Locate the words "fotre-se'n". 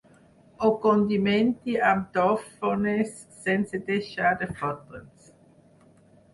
4.59-5.41